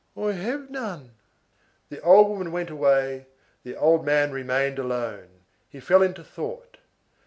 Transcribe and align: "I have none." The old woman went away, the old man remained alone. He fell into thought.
"I 0.17 0.31
have 0.31 0.71
none." 0.71 1.11
The 1.89 2.01
old 2.01 2.27
woman 2.29 2.51
went 2.51 2.71
away, 2.71 3.27
the 3.63 3.75
old 3.75 4.03
man 4.03 4.31
remained 4.31 4.79
alone. 4.79 5.27
He 5.69 5.79
fell 5.79 6.01
into 6.01 6.23
thought. 6.23 6.79